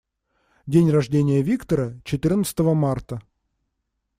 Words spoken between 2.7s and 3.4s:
марта.